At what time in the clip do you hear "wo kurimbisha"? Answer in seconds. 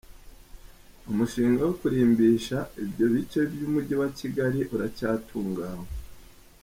1.67-2.57